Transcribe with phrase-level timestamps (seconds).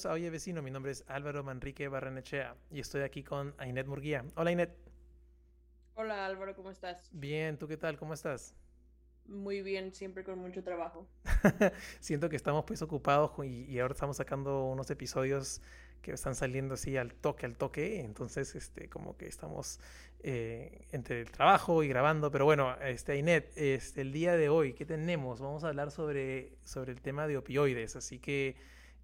[0.00, 3.86] Bienvenidos a Oye Vecino, mi nombre es Álvaro Manrique Barranechea y estoy aquí con Ainet
[3.86, 4.24] Murguía.
[4.34, 4.74] Hola Ainet.
[5.94, 7.10] Hola Álvaro, ¿cómo estás?
[7.12, 7.98] Bien, ¿tú qué tal?
[7.98, 8.54] ¿Cómo estás?
[9.26, 11.06] Muy bien, siempre con mucho trabajo.
[12.00, 15.60] Siento que estamos pues ocupados y, ahora estamos sacando unos episodios
[16.00, 19.80] que están saliendo así al toque, al toque, entonces este como que estamos
[20.20, 24.72] eh, entre el trabajo y grabando, pero bueno, este Ainet, este, el día de hoy,
[24.72, 25.40] ¿qué tenemos?
[25.40, 28.56] Vamos a hablar sobre, sobre el tema de opioides, así que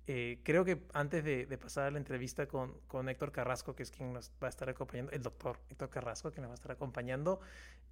[0.09, 3.91] eh, creo que antes de, pasar a la entrevista con, con, Héctor Carrasco, que es
[3.91, 6.71] quien nos va a estar acompañando, el doctor Héctor Carrasco, que nos va a estar
[6.71, 7.41] acompañando,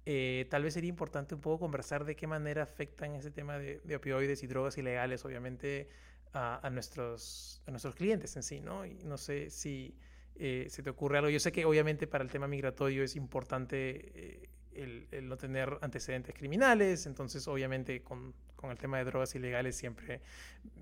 [0.05, 3.95] eh, tal vez sería importante un poco conversar de qué manera afectan ese tema de,
[3.95, 5.89] opioides y drogas ilegales, obviamente,
[6.31, 8.85] a, nuestros, a nuestros clientes en sí, ¿no?
[8.85, 9.97] Y no sé si
[10.35, 11.29] eh, se te ocurre algo.
[11.29, 17.05] Yo sé que obviamente para el tema migratorio es importante el, no tener antecedentes criminales,
[17.05, 20.21] entonces obviamente con, con, el tema de drogas ilegales siempre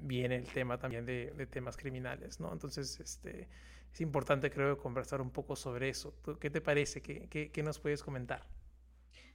[0.02, 2.52] viene el tema también de, de, temas criminales, ¿no?
[2.52, 3.48] Entonces este,
[3.94, 6.14] es importante creo conversar un poco sobre eso.
[6.40, 7.02] ¿Qué te parece?
[7.02, 8.46] ¿Qué, qué, qué nos puedes comentar?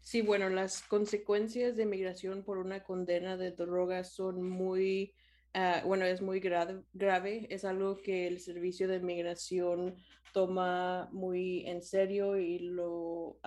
[0.00, 5.14] Sí, bueno, las consecuencias de migración por una condena de drogas son muy,
[5.54, 9.96] uh, bueno, es muy grave, es algo que el servicio de migración
[10.32, 13.38] toma muy en serio y lo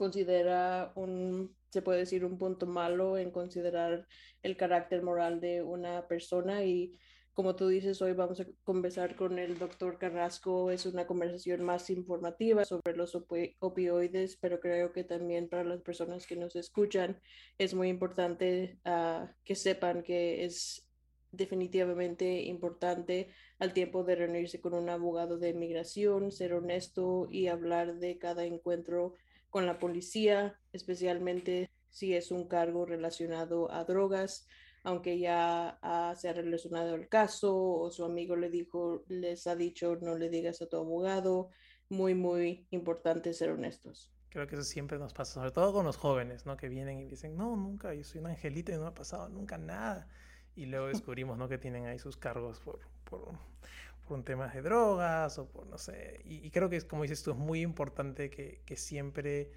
[0.00, 4.06] considera un, se puede decir, un punto malo en considerar
[4.42, 6.98] el carácter moral de una persona y
[7.34, 10.70] como tú dices, hoy vamos a conversar con el doctor Carrasco.
[10.70, 13.14] Es una conversación más informativa sobre los
[13.60, 17.20] opioides, pero creo que también para las personas que nos escuchan
[17.58, 20.88] es muy importante uh, que sepan que es
[21.30, 27.98] definitivamente importante al tiempo de reunirse con un abogado de migración, ser honesto y hablar
[27.98, 29.14] de cada encuentro
[29.50, 34.46] con la policía, especialmente si es un cargo relacionado a drogas,
[34.82, 35.78] aunque ya
[36.16, 40.30] se ha relacionado el caso o su amigo le dijo, les ha dicho, no le
[40.30, 41.50] digas a tu abogado.
[41.90, 44.12] Muy, muy importante ser honestos.
[44.28, 46.56] Creo que eso siempre nos pasa, sobre todo con los jóvenes, ¿no?
[46.56, 49.58] Que vienen y dicen, no, nunca, yo soy un angelito y no ha pasado nunca
[49.58, 50.08] nada.
[50.54, 51.48] Y luego descubrimos, ¿no?
[51.48, 53.32] Que tienen ahí sus cargos por, por,
[54.10, 56.20] por un tema de drogas o por, no sé.
[56.24, 59.52] Y, creo que, como dices tú, es muy importante que, que siempre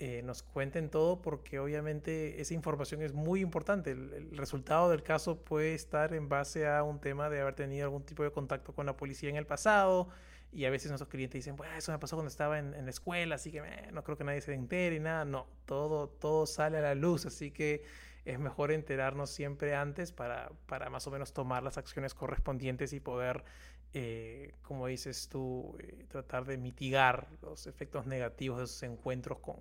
[0.00, 3.92] eh, nos cuenten todo porque obviamente esa información es muy importante.
[3.92, 8.02] El, resultado del caso puede estar en base a un tema de haber tenido algún
[8.02, 10.08] tipo de contacto con la policía en el pasado
[10.50, 12.90] y a veces nuestros clientes dicen, bueno, eso me pasó cuando estaba en, en la
[12.90, 15.24] escuela, así que no creo que nadie se entere y nada.
[15.24, 17.84] No, todo, todo sale a la luz, así que
[18.24, 23.00] es mejor enterarnos siempre antes para, para más o menos tomar las acciones correspondientes y
[23.00, 23.44] poder
[23.94, 29.56] eh, como dices tú, eh, tratar de mitigar los efectos negativos de esos encuentros con,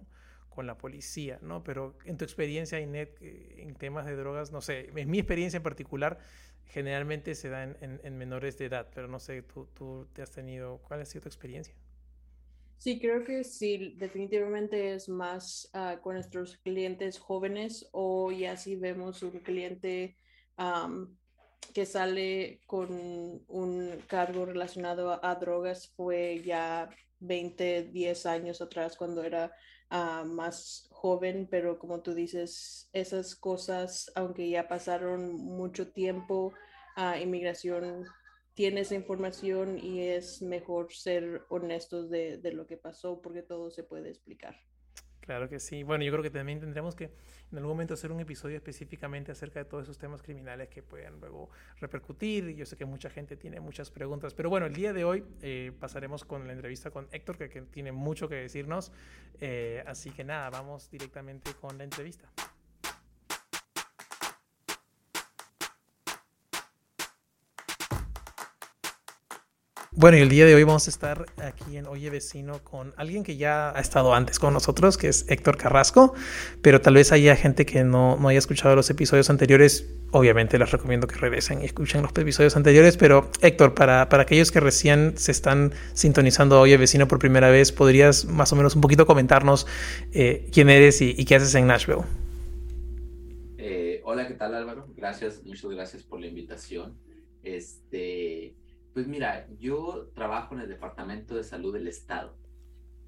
[0.50, 1.64] con la policía, ¿no?
[1.64, 5.58] Pero en tu experiencia, Inet, eh, en temas de drogas, no sé, en mi experiencia
[5.58, 6.20] en particular,
[6.66, 10.32] generalmente se da en, en, menores de edad, pero no sé, tú, tú te has
[10.32, 11.76] tenido, ¿cuál ha sido tu experiencia?
[12.78, 18.76] Sí, creo que sí, definitivamente es más uh, con nuestros clientes jóvenes o ya si
[18.76, 20.16] vemos un cliente
[21.74, 22.90] que sale con
[23.48, 26.90] un cargo relacionado a, drogas fue ya
[27.20, 29.52] 20, 10 años atrás cuando era
[29.92, 36.54] uh, más joven, pero como tú dices, esas cosas, aunque ya pasaron mucho tiempo,
[36.98, 38.06] uh, inmigración
[38.54, 43.72] tiene esa información y es mejor ser honestos de, de lo que pasó porque todo
[43.72, 44.56] se puede explicar.
[45.22, 45.84] Claro que sí.
[45.84, 47.06] Bueno, yo creo que también tendremos que
[47.52, 51.20] en algún momento hacer un episodio específicamente acerca de todos esos temas criminales que pueden
[51.20, 52.56] luego repercutir.
[52.56, 55.72] Yo sé que mucha gente tiene muchas preguntas, pero bueno, el día de hoy eh,
[55.80, 58.92] pasaremos con la entrevista con Héctor, que, que tiene mucho que decirnos.
[59.40, 62.28] Eh, así que nada, vamos directamente con la entrevista.
[69.94, 73.26] Bueno, y el día de hoy vamos a estar aquí en Oye Vecino con alguien
[73.26, 76.14] que ya ha estado antes con nosotros, que es Héctor Carrasco,
[76.62, 79.94] pero tal vez haya gente que no, haya escuchado los episodios anteriores.
[80.12, 84.62] Obviamente les recomiendo que regresen y escuchen los episodios anteriores, pero Héctor, para, aquellos que
[84.62, 89.06] recién se están sintonizando Oye Vecino por primera vez, ¿podrías más o menos un poquito
[89.06, 89.68] comentarnos
[90.14, 92.04] eh, quién eres y, y, qué haces en Nashville?
[93.58, 94.88] Eh, hola, ¿qué tal Álvaro?
[94.96, 96.94] Gracias, muchas gracias por la invitación.
[97.44, 98.54] Este,
[98.94, 102.36] pues mira, yo trabajo en el Departamento de Salud del Estado.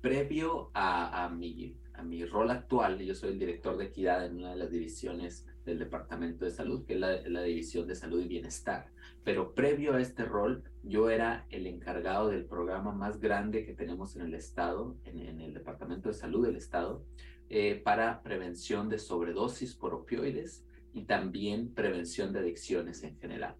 [0.02, 1.78] Previo a, mi,
[2.26, 6.46] rol actual, yo soy el director de equidad en una de las divisiones del Departamento
[6.46, 8.92] de Salud, que es la, División de Salud y Bienestar.
[9.24, 14.16] Pero previo a este rol, yo era el encargado del programa más grande que tenemos
[14.16, 17.06] en el Estado, en, en el Departamento de Salud del Estado,
[17.50, 23.56] eh, para prevención de sobredosis por opioides y también prevención de adicciones en general.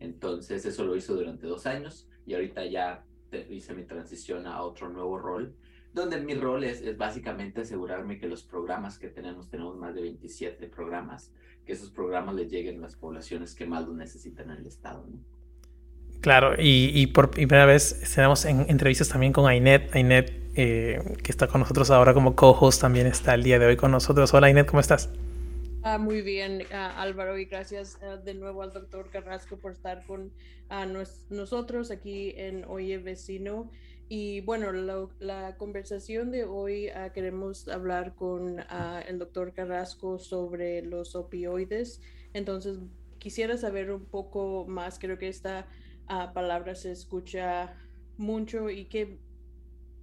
[0.00, 3.04] Entonces eso lo hizo durante dos años y ahorita ya
[3.48, 5.54] hice mi transición a otro nuevo rol,
[5.92, 10.02] donde mi rol es, es, básicamente asegurarme que los programas que tenemos, tenemos más de
[10.02, 11.32] 27 programas,
[11.64, 15.06] que esos programas les lleguen a las poblaciones que más lo necesitan en el Estado.
[16.20, 21.30] Claro, y, y, por primera vez tenemos en entrevistas también con Ainet, Ainet eh, que
[21.30, 24.34] está con nosotros ahora como co-host, también está el día de hoy con nosotros.
[24.34, 25.08] Hola Ainet, ¿cómo estás?
[25.82, 30.04] Ah, muy bien, uh, Álvaro, y gracias uh, de nuevo al doctor Carrasco por estar
[30.04, 30.30] con
[30.68, 33.70] nos, nosotros aquí en Oye Vecino.
[34.06, 38.62] Y bueno, lo, la conversación de hoy queremos hablar con
[39.08, 42.02] el doctor Carrasco sobre los opioides.
[42.34, 42.78] Entonces,
[43.18, 45.66] quisiera saber un poco más, creo que esta
[46.34, 47.74] palabra se escucha
[48.18, 49.18] mucho y que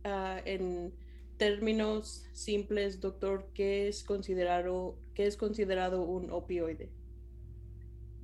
[0.03, 0.93] en
[1.37, 6.91] términos simples, doctor, ¿qué es considerado, qué es considerado un opioide?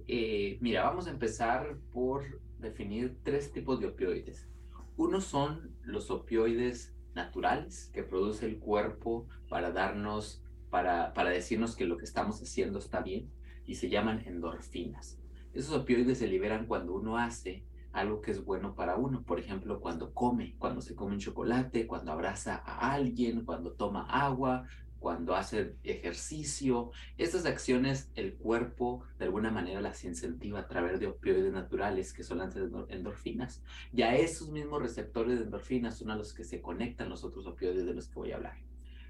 [0.08, 4.48] Eh, mira, vamos a empezar por definir tres tipos de opioides.
[4.96, 11.86] Uno son los opioides naturales que produce el cuerpo para darnos, para, para decirnos que
[11.86, 13.28] lo que estamos haciendo está bien
[13.66, 15.20] y se llaman endorfinas.
[15.52, 19.24] Esos opioides se liberan cuando uno hace algo que es bueno para uno.
[19.24, 24.06] Por ejemplo, cuando come, cuando se come un chocolate, cuando abraza a alguien, cuando toma
[24.06, 24.68] agua,
[25.04, 26.92] cuando hace ejercicio.
[27.18, 32.24] Estas acciones el cuerpo de alguna manera las incentiva a través de opioides naturales que
[32.24, 32.56] son las
[32.88, 33.62] endorfinas.
[33.92, 37.46] Y a esos mismos receptores de endorfinas son a los que se conectan los otros
[37.46, 38.58] opioides de los que voy a hablar.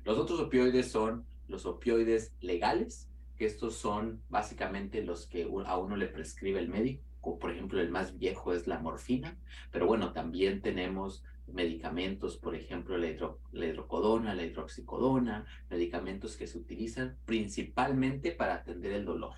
[0.03, 3.07] Los otros opioides son los opioides legales,
[3.37, 7.03] que estos son básicamente los que a uno le prescribe el médico
[7.39, 9.37] por ejemplo, el más viejo es la morfina,
[9.71, 11.23] pero bueno, también tenemos
[11.53, 18.55] medicamentos, por ejemplo, la, hidro, la hidrocodona, la hidroxicodona, medicamentos que se utilizan principalmente para
[18.55, 19.35] atender el dolor.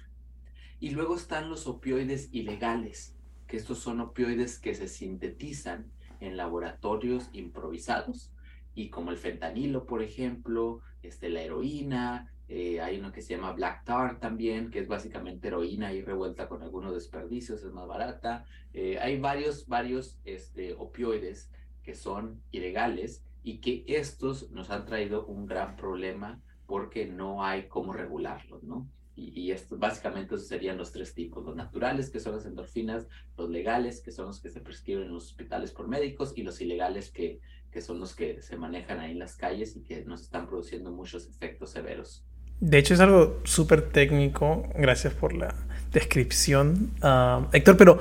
[0.79, 3.15] Y luego están los opioides ilegales,
[3.47, 8.31] que estos son opioides que se sintetizan en laboratorios improvisados,
[8.73, 13.53] y como el fentanilo, por ejemplo, este, la heroína, eh, hay uno que se llama
[13.53, 18.45] Black Tar también, que es básicamente heroína y revuelta con algunos desperdicios, es más barata.
[18.73, 21.49] Eh, hay varios, varios este, opioides
[21.85, 27.67] que son ilegales y que estos nos han traído un gran problema porque no hay
[27.67, 28.89] cómo regularlos, ¿no?
[29.15, 33.07] Y, y esto, básicamente esos serían los tres tipos, los naturales, que son las endorfinas,
[33.37, 36.59] los legales, que son los que se prescriben en los hospitales por médicos, y los
[36.59, 37.39] ilegales, que,
[37.71, 40.91] que son los que se manejan ahí en las calles y que nos están produciendo
[40.91, 42.25] muchos efectos severos.
[42.59, 44.67] De hecho, es algo súper técnico.
[44.75, 45.53] Gracias por la
[45.91, 47.77] descripción, uh, Héctor.
[47.77, 47.99] Pero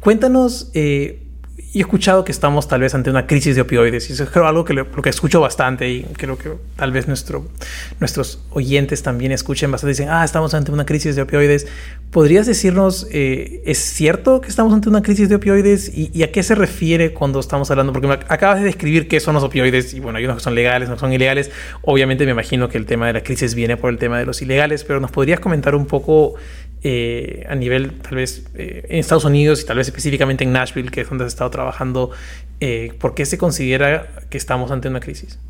[0.00, 1.25] cuéntanos, eh,
[1.58, 4.46] he escuchado que estamos tal vez ante una crisis de opioides y eso es creo
[4.46, 7.46] algo que lo, lo, que escucho bastante y creo que tal vez nuestro,
[8.00, 9.90] nuestros oyentes también escuchen bastante.
[9.90, 11.66] Dicen, ah, estamos ante una crisis de opioides.
[12.10, 16.32] ¿Podrías decirnos, eh, ¿es cierto que estamos ante una crisis de opioides ¿Y, y, a
[16.32, 17.92] qué se refiere cuando estamos hablando?
[17.92, 20.88] Porque acabas de describir qué son los opioides y bueno, hay unos que son legales,
[20.88, 21.50] no son ilegales.
[21.82, 24.40] Obviamente me imagino que el tema de la crisis viene por el tema de los
[24.42, 26.34] ilegales, pero ¿nos podrías comentar un poco
[26.88, 30.88] eh, a nivel tal vez eh, en Estados Unidos y tal vez específicamente en Nashville,
[30.88, 32.12] que es donde has estado trabajando,
[32.60, 35.40] eh, ¿por qué se considera que estamos ante una crisis?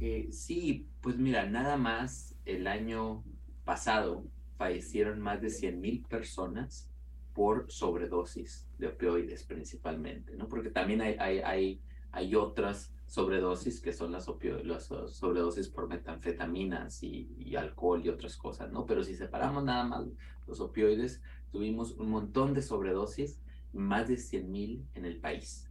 [0.00, 3.22] Eh, sí, pues mira, nada más el año
[3.66, 4.24] pasado
[4.56, 6.88] fallecieron más de 100.000 personas
[7.34, 10.48] por sobredosis de opioides principalmente, ¿no?
[10.48, 14.28] Porque también hay, hay, hay, hay otras sobredosis, que son las,
[14.64, 18.86] las sobredosis por metanfetaminas y, y, alcohol y otras cosas, ¿no?
[18.86, 20.04] Pero si separamos nada más
[20.48, 23.40] los opioides, tuvimos un montón de sobredosis,
[23.72, 25.70] más de 100 mil en el país.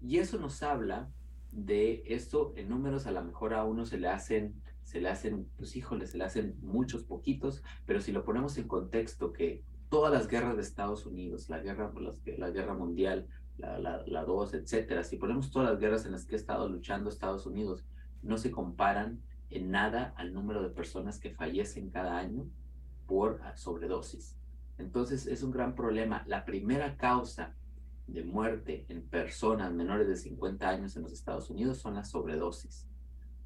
[0.00, 1.10] Y eso nos habla
[1.52, 5.46] de esto en números, a lo mejor a uno se le hacen, se le hacen,
[5.58, 10.10] pues híjole, se le hacen muchos poquitos, pero si lo ponemos en contexto que todas
[10.10, 11.92] las guerras de Estados Unidos, la guerra,
[12.38, 13.26] la guerra mundial,
[13.58, 15.04] la, la, la 2, etcétera.
[15.04, 17.84] Si ponemos todas las guerras en las que ha estado luchando Estados Unidos,
[18.22, 22.46] no se comparan en nada al número de personas que fallecen cada año
[23.06, 24.36] por sobredosis.
[24.76, 26.22] Entonces es un gran problema.
[26.26, 27.54] La primera causa
[28.06, 32.86] de muerte en personas menores de 50 años en los Estados Unidos son las sobredosis.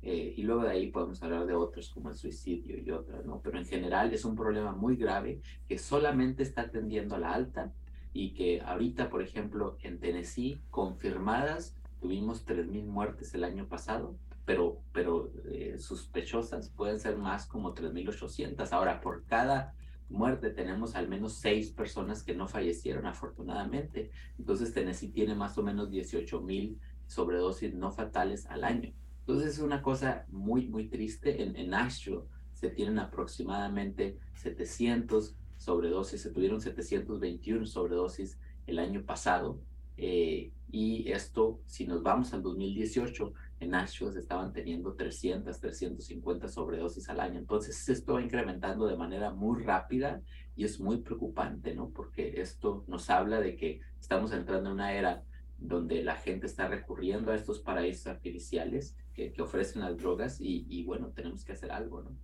[0.02, 3.40] Eh, y luego de ahí podemos hablar de otros como el suicidio y otras, ¿no?
[3.40, 7.72] Pero en general es un problema muy grave que solamente está atendiendo a la alta
[8.12, 14.80] y que ahorita, por ejemplo, en Tennessee, confirmadas, tuvimos 3.000 muertes el año pasado, pero,
[14.92, 18.72] pero eh, sospechosas pueden ser más como 3.800.
[18.72, 19.74] Ahora, por cada
[20.08, 24.10] muerte tenemos al menos seis personas que no fallecieron, afortunadamente.
[24.38, 28.92] Entonces, Tennessee tiene más o menos 18.000 sobredosis no fatales al año.
[29.20, 31.42] Entonces, es una cosa muy, muy triste.
[31.42, 39.60] En, en Nashville se tienen aproximadamente 700 sobredosis, se tuvieron 721 sobredosis el año pasado.
[39.96, 47.08] Eh, y esto, si nos vamos al 2018, en Nashville estaban teniendo 300, 350 sobredosis
[47.08, 47.38] al año.
[47.38, 50.22] Entonces, esto va incrementando de manera muy rápida
[50.56, 51.90] y es muy preocupante, ¿no?
[51.90, 55.22] Porque esto nos habla de que estamos entrando en una era
[55.58, 60.66] donde la gente está recurriendo a estos paraísos artificiales que, que ofrecen las drogas y,
[60.68, 62.16] y bueno, tenemos que hacer algo, ¿no?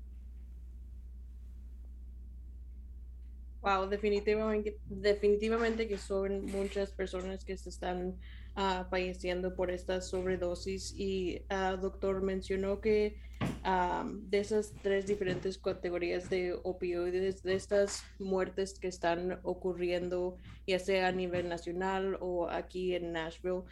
[3.60, 8.16] Wow, definitivamente, que son muchas personas que se están
[8.56, 10.94] uh, falleciendo por esta sobredosis.
[10.96, 13.16] Y uh, doctor mencionó que
[13.64, 20.36] um, de esas tres diferentes categorías de opioides, de estas muertes que están ocurriendo,
[20.66, 23.64] ya sea a nivel nacional o aquí en Nashville,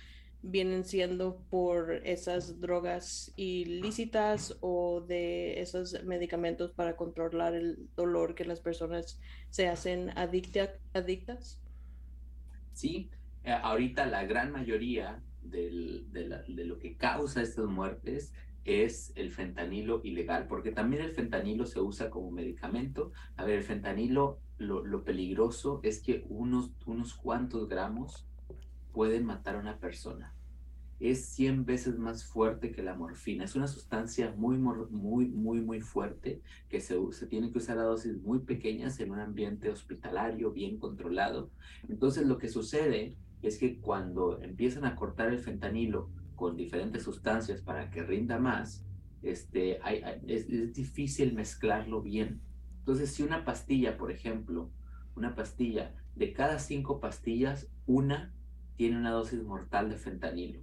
[0.43, 8.45] vienen siendo por esas drogas ilícitas o de esos medicamentos para controlar el dolor que
[8.45, 11.61] las personas se hacen adictas?
[12.73, 13.11] Sí,
[13.45, 15.71] eh, ahorita la gran mayoría de,
[16.47, 18.33] lo que causa estas muertes
[18.65, 23.13] es el fentanilo ilegal, porque también el fentanilo se usa como medicamento.
[23.37, 28.26] A ver, el fentanilo, lo, lo peligroso es que unos, unos cuantos gramos
[28.97, 30.33] pueden matar a una persona
[30.99, 33.45] es 100 veces más fuerte que la morfina.
[33.45, 37.83] Es una sustancia muy, muy, muy, muy fuerte que se, se tiene que usar a
[37.83, 41.51] dosis muy pequeñas en un ambiente hospitalario bien controlado.
[41.89, 47.61] Entonces lo que sucede es que cuando empiezan a cortar el fentanilo con diferentes sustancias
[47.61, 48.87] para que rinda más,
[49.23, 49.79] este,
[50.27, 52.41] es, es difícil mezclarlo bien.
[52.79, 54.71] Entonces si una pastilla, por ejemplo,
[55.15, 58.33] una pastilla, de cada cinco pastillas, una
[58.77, 60.61] tiene una dosis mortal de fentanilo.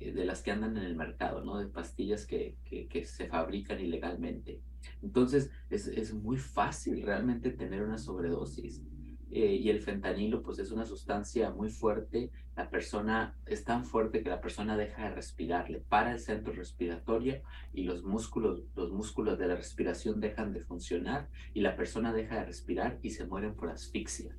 [0.00, 1.58] Eh, de las que andan en el mercado, ¿no?
[1.58, 4.62] De pastillas que, que, se fabrican ilegalmente.
[5.02, 8.82] Entonces, es, es, muy fácil realmente tener una sobredosis.
[9.30, 12.30] Eh, y el fentanilo, pues es una sustancia muy fuerte.
[12.56, 16.52] La persona es tan fuerte que la persona deja de respirar, le para el centro
[16.52, 22.12] respiratorio y los músculos, los músculos de la respiración dejan de funcionar y la persona
[22.12, 24.34] deja de respirar y se mueren por asfixia.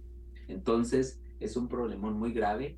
[0.48, 2.78] Entonces, es un problemón muy grave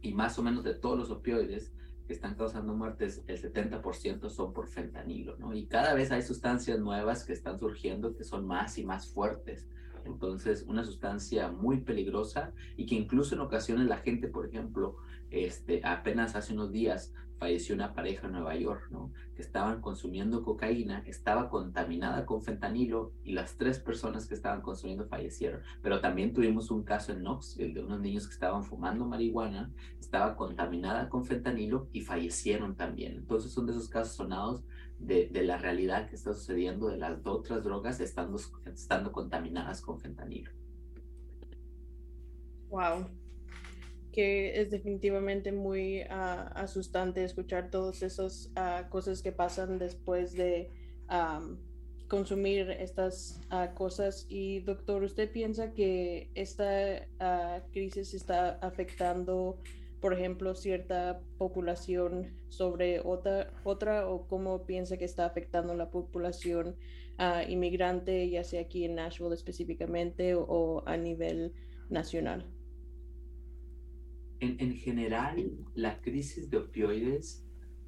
[0.00, 1.72] y más o menos de todos los opioides,
[2.06, 5.52] que están causando muertes, el 70% son por fentanilo, ¿no?
[5.54, 9.68] Y cada vez hay sustancias nuevas que están surgiendo que son más y más fuertes.
[10.04, 14.98] Entonces, una sustancia muy peligrosa y que incluso en ocasiones la gente, por ejemplo,
[15.30, 19.12] este, apenas hace unos días falleció una pareja en Nueva York, ¿no?
[19.34, 25.06] Que estaban consumiendo cocaína, estaba contaminada con fentanilo y las tres personas que estaban consumiendo
[25.06, 25.60] fallecieron.
[25.82, 30.36] Pero también tuvimos un caso en Knoxville de unos niños que estaban fumando marihuana, estaba
[30.36, 33.16] contaminada con fentanilo y fallecieron también.
[33.16, 34.64] Entonces son de esos casos sonados
[34.98, 40.00] de, de la realidad que está sucediendo de las otras drogas estando, estando contaminadas con
[40.00, 40.50] fentanilo.
[42.68, 43.10] Wow,
[44.16, 50.70] que es definitivamente muy uh, asustante escuchar todas esas uh, cosas que pasan después de
[51.10, 51.58] um,
[52.08, 53.42] consumir estas
[53.74, 54.24] cosas.
[54.30, 57.04] Y doctor, ¿usted piensa que esta
[57.72, 59.60] crisis está afectando,
[60.00, 66.76] por ejemplo, cierta población sobre otra, otra o cómo piensa que está afectando la población
[67.48, 71.54] inmigrante, ya sea aquí en Nashville específicamente o a nivel
[71.90, 72.55] nacional?
[74.40, 77.44] En, general, la crisis de opioides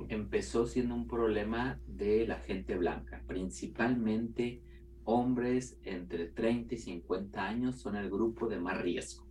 [0.09, 4.63] empezó siendo un problema de la gente blanca, principalmente
[5.05, 9.27] hombres entre 30 y 50 años son el grupo de más riesgo.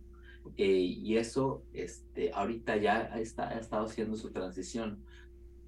[0.56, 5.04] Eh, y eso este, ahorita ya está, ha estado haciendo su transición.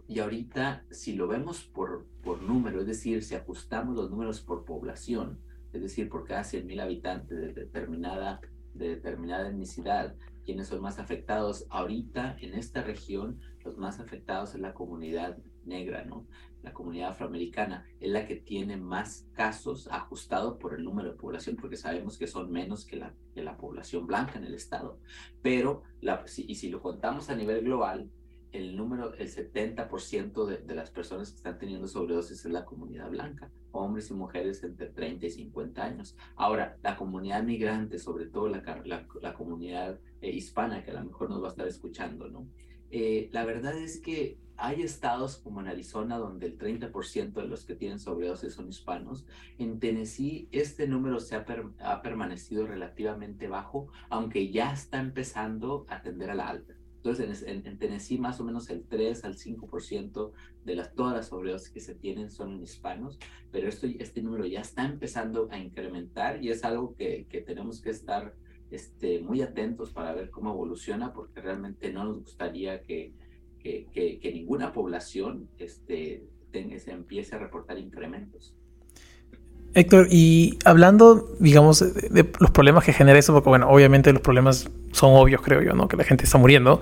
[0.09, 4.65] Y ahorita, si lo vemos por, por número, es decir, si ajustamos los números por
[4.65, 5.39] población,
[5.73, 8.41] es decir, por cada 100.000 habitantes de determinada,
[8.75, 11.67] de determinada etnicidad, quiénes son más afectados.
[11.71, 16.27] Ahorita en esta región, los más afectados es la comunidad negra, ¿no?
[16.63, 21.57] La comunidad afroamericana es la que tiene más casos ajustados por el número de población,
[21.57, 24.99] porque sabemos que son menos que la, que la población blanca en el estado.
[25.41, 28.11] Pero, la, y si lo contamos a nivel global,
[28.53, 33.11] el número, el 70% de, de, las personas que están teniendo sobredosis es la comunidad
[33.11, 36.17] blanca, hombres y mujeres entre 30 y 50 años.
[36.37, 38.63] Ahora, la comunidad migrante, sobre todo la,
[39.21, 42.47] la, comunidad eh, hispana, que a lo mejor nos va a estar escuchando, ¿no?
[42.91, 47.65] Eh, la verdad es que hay estados como en Arizona donde el 30% de los
[47.65, 49.25] que tienen sobredosis son hispanos.
[49.59, 51.47] En Tennessee este número se ha,
[51.81, 56.80] ha permanecido relativamente bajo, aunque ya está empezando a tender a la alta.
[57.03, 60.33] Entonces, en, en, Tennessee, más o menos el 3 al 5%
[60.67, 63.19] de las, todas las sobredosis que se tienen son en hispanos,
[63.51, 67.81] pero esto, este número ya está empezando a incrementar y es algo que, que tenemos
[67.81, 68.35] que estar
[68.71, 73.15] este, muy atentos para ver cómo evoluciona, porque realmente no nos gustaría que,
[73.59, 73.87] que,
[74.21, 78.55] que, ninguna población este, tenga, se empiece a reportar incrementos.
[79.73, 84.69] Héctor, y hablando, digamos, de, los problemas que genera eso, porque bueno, obviamente los problemas
[84.91, 85.87] son obvios, creo yo, ¿no?
[85.87, 86.81] Que la gente está muriendo.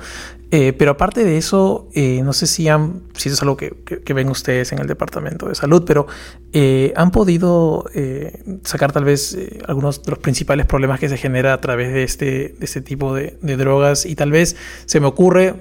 [0.51, 3.77] Eh, pero aparte de eso, eh, no sé si han, si eso es algo que,
[3.85, 6.07] que, ven ustedes en el Departamento de Salud, pero
[6.55, 7.85] eh, han podido
[8.65, 12.55] sacar tal vez algunos de los principales problemas que se genera a través de este,
[12.59, 15.55] de este tipo de drogas y tal vez se me ocurre,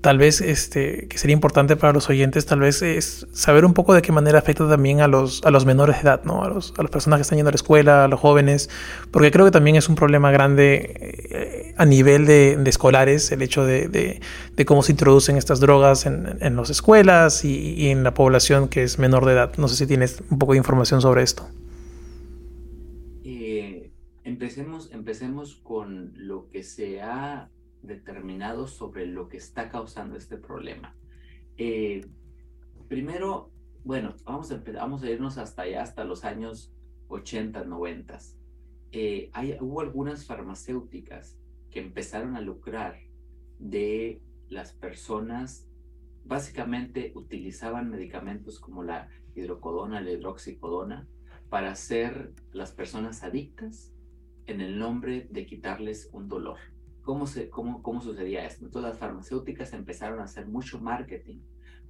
[0.00, 3.92] tal vez este, que sería importante para los oyentes, tal vez es saber un poco
[3.92, 6.42] de qué manera afecta también a los, a los menores de edad, ¿no?
[6.42, 8.70] a, los, a las personas que están yendo a la escuela, a los jóvenes,
[9.10, 10.94] porque creo que también es un problema grande
[11.30, 16.38] eh, a nivel de, escolares el hecho de, de, cómo se introducen estas drogas en,
[16.40, 19.52] en las escuelas y, y, en la población que es menor de edad.
[19.56, 21.48] No sé si tienes un poco de información sobre esto.
[23.24, 23.90] Eh,
[24.24, 27.48] empecemos, empecemos con lo que se ha
[27.82, 30.96] determinados sobre lo que está causando este problema.
[31.56, 32.06] Eh,
[32.88, 33.50] primero,
[33.84, 36.72] bueno, vamos a, vamos a irnos hasta allá, hasta los años
[37.08, 38.18] 80, 90.
[38.92, 41.38] Eh, hay, hubo algunas farmacéuticas
[41.70, 42.98] que empezaron a lucrar
[43.58, 45.68] de las personas,
[46.24, 51.06] básicamente utilizaban medicamentos como la hidrocodona, la hidroxicodona,
[51.48, 53.92] para hacer las personas adictas
[54.46, 56.58] en el nombre de quitarles un dolor.
[57.02, 58.64] ¿Cómo, se, cómo, ¿Cómo sucedía esto?
[58.64, 61.40] Entonces las farmacéuticas empezaron a hacer mucho marketing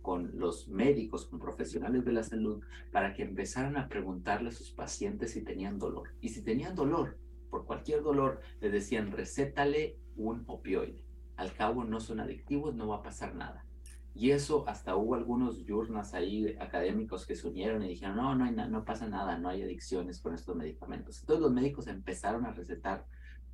[0.02, 4.70] con los médicos, con profesionales de la salud, para que empezaran a preguntarle a sus
[4.70, 6.14] pacientes si tenían dolor.
[6.20, 7.18] Y si tenían dolor,
[7.50, 11.04] por cualquier dolor, les decían, recétale un opioide.
[11.36, 13.66] Al cabo no son adictivos, no va a pasar nada.
[14.14, 18.44] Y eso hasta hubo algunos journals ahí académicos que se unieron y dijeron, no, no,
[18.44, 21.20] hay no pasa nada, no hay adicciones con estos medicamentos.
[21.20, 23.06] Entonces los médicos empezaron a recetar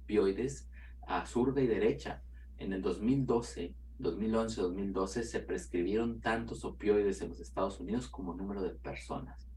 [0.03, 0.69] opioides
[1.07, 2.23] a zurda y derecha.
[2.59, 8.63] En el 2012, 2011, 2012 se prescribieron tantos opioides en los Estados Unidos como número
[8.63, 9.49] de personas.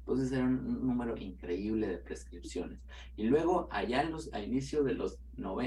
[0.00, 2.80] Entonces era un número increíble de prescripciones.
[3.16, 5.18] Y luego allá a inicio de los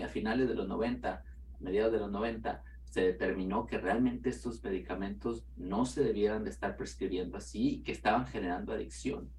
[0.04, 1.23] a finales de los 90,
[1.60, 6.75] mediados de los 90, se determinó que realmente estos medicamentos no se debieran de estar
[6.75, 9.30] prescribiendo así y que estaban generando adicción.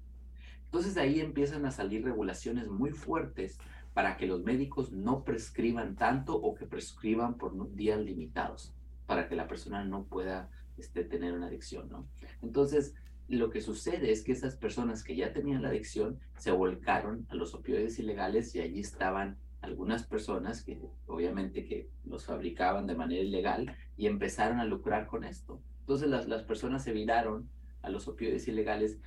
[0.65, 3.59] Entonces ahí empiezan a salir regulaciones muy fuertes
[3.93, 8.73] para que los médicos no prescriban tanto o que prescriban por días limitados,
[9.05, 12.07] para que la persona no pueda este, tener una adicción, ¿no?
[12.41, 12.95] Entonces,
[13.27, 17.35] lo que sucede es que esas personas que ya tenían la adicción se volcaron a
[17.35, 23.23] los opioides ilegales y allí estaban algunas personas que obviamente que los fabricaban de manera
[23.23, 25.61] ilegal y empezaron a lucrar con esto.
[25.79, 27.49] Entonces las, las personas se viraron
[27.83, 28.97] a los opioides ilegales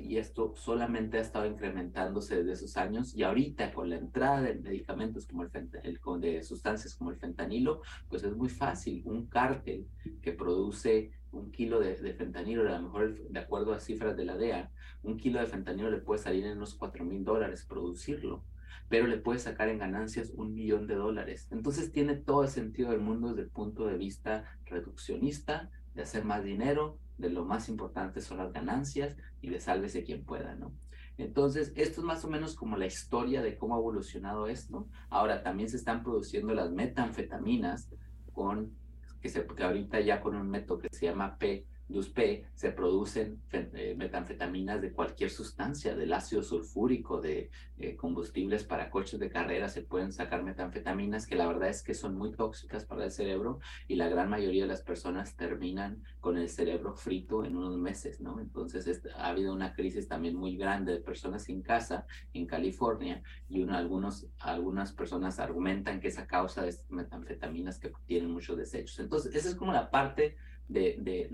[0.00, 4.54] y esto solamente ha estado incrementándose desde esos años y ahorita con la entrada de
[4.54, 5.50] medicamentos como el,
[5.82, 9.02] el de sustancias como el fentanilo, pues es muy fácil.
[9.04, 9.86] Un cártel
[10.22, 14.24] que produce un kilo de, de, fentanilo, a lo mejor de acuerdo a cifras de
[14.24, 14.70] la DEA,
[15.02, 18.44] un kilo de fentanilo le puede salir en unos 4 mil dólares producirlo,
[18.88, 21.48] pero le puede sacar en ganancias un millón de dólares.
[21.50, 26.24] Entonces tiene todo el sentido del mundo desde el punto de vista reduccionista, de hacer
[26.24, 30.72] más dinero, de lo más importante son las ganancias y de sálvese quien pueda, ¿no?
[31.16, 34.88] Entonces, esto es más o menos como la historia de cómo ha evolucionado esto.
[35.10, 37.88] Ahora, también se están produciendo las metanfetaminas
[38.32, 38.72] con,
[39.20, 43.42] que, se, que ahorita ya con un método que se llama P, DUSP se producen
[43.52, 49.68] eh, metanfetaminas de cualquier sustancia, del ácido sulfúrico, de eh, combustibles para coches de carrera,
[49.68, 53.58] se pueden sacar metanfetaminas que la verdad es que son muy tóxicas para el cerebro
[53.86, 58.20] y la gran mayoría de las personas terminan con el cerebro frito en unos meses,
[58.20, 58.40] ¿no?
[58.40, 63.68] Entonces ha habido una crisis también muy grande de personas sin casa en California y
[63.68, 68.98] algunos, algunas personas argumentan que es a causa de metanfetaminas que tienen muchos desechos.
[68.98, 70.36] Entonces esa es como la parte
[70.68, 71.28] de, de,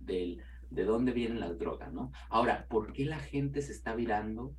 [0.00, 0.38] de,
[0.70, 2.12] de, dónde vienen las drogas, ¿no?
[2.28, 4.54] Ahora, ¿por qué la gente se está virando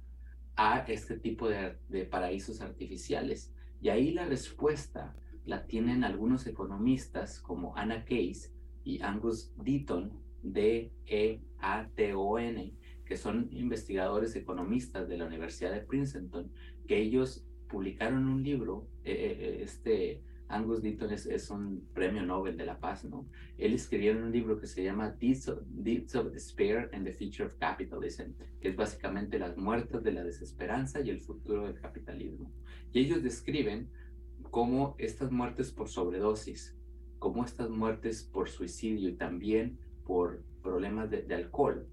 [0.56, 3.54] a este tipo de, de paraísos artificiales?
[3.82, 11.44] Y ahí la respuesta la tienen algunos economistas como Anna Case y Angus Deaton, D-E-A-T-O-N,
[13.06, 16.52] que son investigadores economistas de la Universidad de Princeton,
[16.88, 22.66] que ellos publicaron un libro, eh, eh, este Angus Deaton es, un premio Nobel de
[22.66, 23.28] la Paz, ¿no?
[23.58, 28.34] Él escribió un libro que se llama Deeds of, Despair and the Future of Capitalism,
[28.60, 32.52] que es básicamente las muertes de la desesperanza y el futuro del capitalismo.
[32.92, 33.90] Y ellos describen
[34.52, 36.78] cómo estas muertes por sobredosis,
[37.20, 41.88] cómo estas muertes por suicidio y también por problemas de, de alcohol,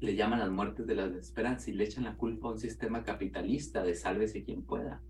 [0.00, 3.04] le llaman las muertes de la desesperanza y le echan la culpa a un sistema
[3.04, 5.02] capitalista de sálvese quien pueda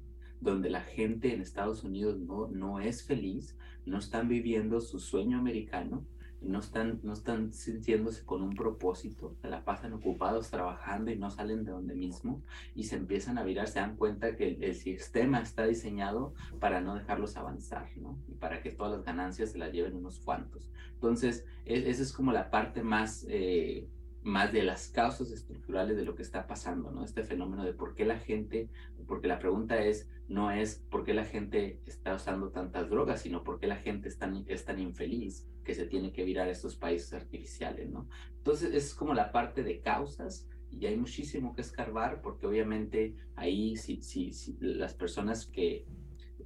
[0.51, 5.39] donde la gente en Estados Unidos no, no es feliz, no están viviendo su sueño
[5.39, 6.05] americano,
[6.41, 11.31] no están, no están sintiéndose con un propósito, se la pasan ocupados trabajando y no
[11.31, 12.43] salen de donde mismo
[12.75, 16.95] y se empiezan a virar, se dan cuenta que el, sistema está diseñado para no
[16.95, 18.19] dejarlos avanzar, ¿no?
[18.29, 20.71] Y para que todas las ganancias se las lleven unos cuantos.
[20.95, 23.27] Entonces, e, esa es como la parte más...
[23.29, 23.89] Eh,
[24.27, 27.05] más de las causas estructurales de lo que está pasando, ¿no?
[27.05, 28.69] Este fenómeno de por qué la gente,
[29.07, 33.45] porque la pregunta es, no es por qué la gente está usando tantas drogas, sino
[33.45, 36.51] por qué la gente es tan, es tan infeliz que se tiene que virar a
[36.51, 38.09] estos países artificiales, ¿no?
[38.39, 43.77] Entonces, es como la parte de causas y hay muchísimo que escarbar porque obviamente ahí
[43.77, 45.87] si, si, si las personas que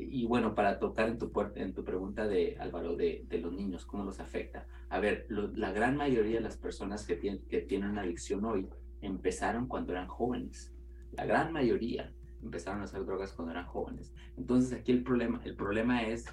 [0.09, 4.05] y bueno, para tocar en tu, en tu pregunta de Álvaro, de, los niños, ¿cómo
[4.05, 4.67] los afecta?
[4.89, 8.69] A ver, la gran mayoría de las personas que tienen, que tienen adicción hoy
[9.01, 10.75] empezaron cuando eran jóvenes.
[11.13, 14.13] La gran mayoría empezaron a hacer drogas cuando eran jóvenes.
[14.37, 16.27] Entonces aquí el problema, el problema es,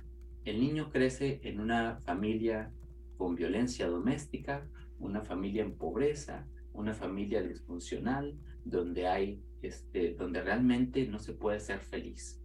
[0.45, 2.71] el niño crece en una familia
[3.17, 4.67] con violencia doméstica,
[4.99, 11.59] una familia en pobreza, una familia disfuncional, donde hay, este, donde realmente no se puede
[11.59, 12.41] ser feliz.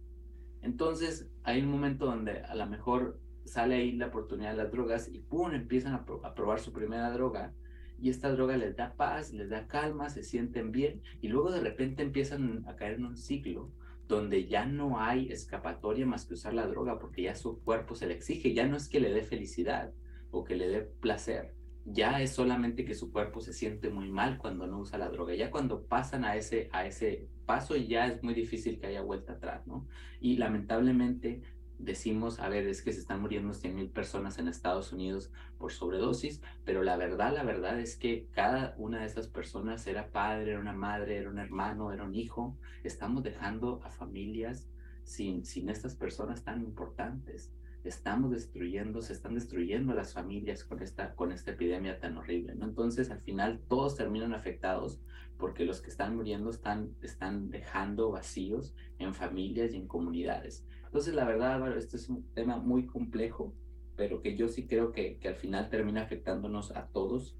[0.63, 5.09] Entonces, hay un momento donde a lo mejor sale ahí la oportunidad de las drogas
[5.11, 5.53] y ¡pum!
[5.53, 7.53] empiezan a, probar su primera droga
[7.99, 11.59] y esta droga les da paz, les da calma, se sienten bien y luego de
[11.59, 13.71] repente empiezan a caer en un ciclo
[14.07, 18.07] donde ya no hay escapatoria más que usar la droga porque ya su cuerpo se
[18.07, 19.91] le exige, ya no es que le dé felicidad
[20.31, 21.53] o que le dé placer,
[21.85, 25.35] ya es solamente que su cuerpo se siente muy mal cuando no usa la droga.
[25.35, 29.33] Ya cuando pasan a ese, a ese paso ya es muy difícil que haya vuelta
[29.33, 29.85] atrás, ¿no?
[30.21, 31.41] Y lamentablemente
[31.77, 35.73] decimos, a ver, es que se están muriendo 100 mil personas en Estados Unidos por
[35.73, 40.51] sobredosis, pero la verdad, la verdad es que cada una de esas personas era padre,
[40.51, 42.57] era una madre, era un hermano, era un hijo.
[42.83, 44.69] Estamos dejando a familias
[45.03, 47.51] sin, sin estas personas tan importantes
[47.83, 52.65] estamos destruyendo, se están destruyendo las familias con esta, con esta epidemia tan horrible, ¿no?
[52.65, 55.01] Entonces, al final, todos terminan afectados
[55.37, 60.65] porque los que están muriendo están, están dejando vacíos en familias y en comunidades.
[60.85, 63.53] Entonces, la verdad, Álvaro, este es un tema muy complejo,
[63.95, 67.35] pero que yo sí creo que, que al final termina afectándonos a todos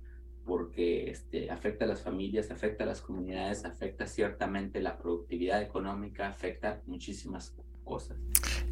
[0.45, 6.27] porque este, afecta a las familias, afecta a las comunidades, afecta ciertamente la productividad económica,
[6.27, 7.72] afecta muchísimas cosas.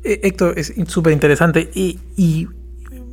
[0.04, 2.48] Eh, Héctor, es súper interesante y, y,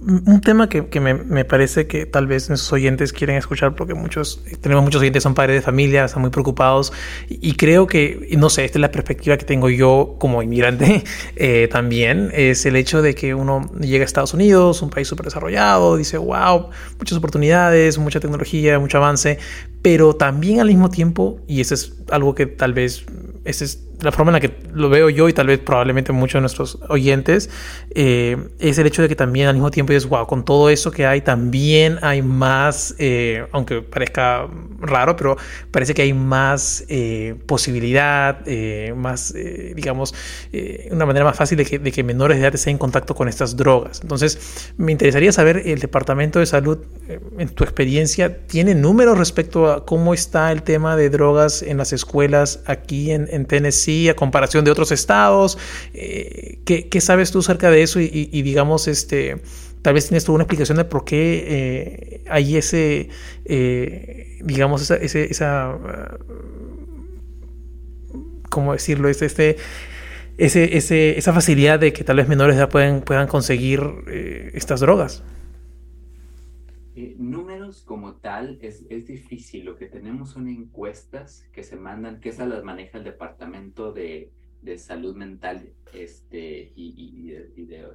[0.07, 3.95] un tema que, que me, me, parece que tal vez nuestros oyentes quieren escuchar porque
[3.95, 6.93] muchos, tenemos muchos oyentes, son padres de familia, están muy preocupados
[7.29, 11.03] y, creo que, no sé, esta es la perspectiva que tengo yo como inmigrante
[11.37, 15.27] eh, también, es el hecho de que uno llega a Estados Unidos, un país súper
[15.27, 19.39] desarrollado, dice, wow, muchas oportunidades, mucha tecnología, mucho avance,
[19.83, 23.05] pero también al mismo tiempo, y eso es algo que tal vez,
[23.45, 26.35] esa es la forma en la que lo veo yo y tal vez probablemente muchos
[26.35, 27.51] de nuestros oyentes,
[27.91, 30.91] eh, es el hecho de que también al mismo tiempo es, wow, con todo eso
[30.91, 34.47] que hay, también hay más, eh, aunque parezca
[34.81, 35.37] raro, pero
[35.71, 38.39] parece que hay más eh, posibilidad,
[38.95, 39.35] más,
[39.75, 40.15] digamos,
[40.91, 43.29] una manera más fácil de que, de que menores de edad estén en contacto con
[43.29, 44.01] estas drogas.
[44.03, 46.79] Entonces, me interesaría saber, el Departamento de Salud,
[47.39, 51.93] en tu experiencia, ¿tiene números respecto a cómo está el tema de drogas en las
[51.93, 53.88] escuelas aquí en Tennessee?
[54.09, 55.59] A comparación de otros estados.
[55.95, 58.01] Eh, ¿qué, sabes tú acerca de eso?
[58.01, 59.41] Y, digamos, este,
[59.83, 63.09] tal vez tienes tú una explicación de por qué eh, hay ese,
[63.45, 65.79] eh, digamos, esa, ese, esa,
[68.51, 69.09] ¿cómo decirlo?
[69.09, 69.57] Este, este,
[70.37, 73.81] ese, ese, esa facilidad de que tal vez menores ya pueden, puedan conseguir
[74.53, 75.23] estas drogas.
[77.19, 79.65] Números como tal es, es difícil.
[79.65, 84.33] Lo que tenemos son encuestas que se mandan, que esas las maneja el departamento de
[84.63, 87.89] de salud mental este, y, de,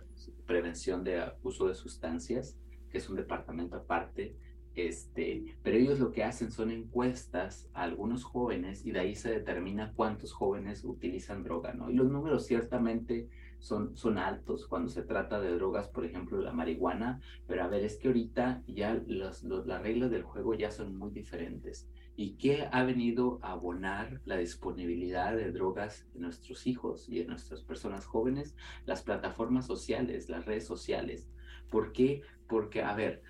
[0.45, 2.57] prevención de uso de sustancias,
[2.89, 4.35] que es un departamento aparte.
[4.75, 9.29] Este, pero ellos lo que hacen son encuestas a algunos jóvenes y de ahí se
[9.29, 11.91] determina cuántos jóvenes utilizan droga, ¿no?
[11.91, 13.29] Y los números ciertamente
[13.63, 17.85] son, son altos cuando se trata de drogas, por ejemplo, la marihuana, pero a ver,
[17.85, 19.41] es que ahorita ya las
[19.81, 25.33] reglas del juego ya son muy diferentes y qué ha venido a abonar la disponibilidad
[25.33, 28.53] de drogas en nuestros hijos y en nuestras personas jóvenes,
[28.85, 31.29] las plataformas sociales, las redes sociales.
[31.69, 32.21] ¿Por qué?
[32.49, 33.23] Porque, a ver,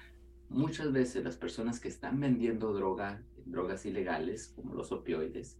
[0.50, 5.60] muchas veces las personas que están vendiendo droga, drogas ilegales, como los opioides,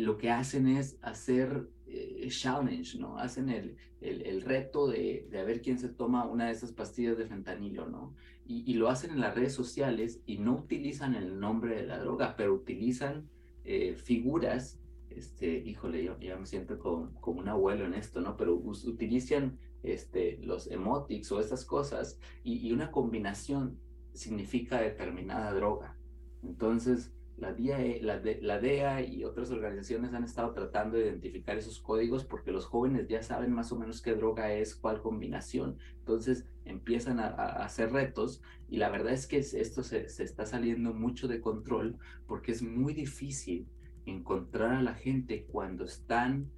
[0.00, 3.18] lo que hacen es hacer eh, challenge, ¿no?
[3.18, 7.18] Hacen el, el, el reto de, de, ver quién se toma una de esas pastillas
[7.18, 8.14] de fentanilo, ¿no?
[8.44, 12.34] y, lo hacen en las redes sociales y no utilizan el nombre de la droga,
[12.36, 13.28] pero utilizan
[13.64, 18.36] eh, figuras, este, híjole, yo ya me siento como, como, un abuelo en esto, ¿no?
[18.36, 23.78] Pero utilizan este, los emotics o esas cosas y, y una combinación
[24.12, 25.96] significa determinada droga.
[26.42, 32.66] Entonces, la DEA, y otras organizaciones han estado tratando de identificar esos códigos porque los
[32.66, 35.76] jóvenes ya saben más o menos qué droga es, cuál combinación.
[35.98, 37.26] Entonces empiezan a,
[37.64, 41.98] hacer retos y la verdad es que esto se, se, está saliendo mucho de control
[42.28, 43.66] porque es muy difícil
[44.06, 46.48] encontrar a la gente cuando están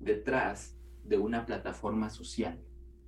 [0.00, 2.60] detrás de una plataforma social.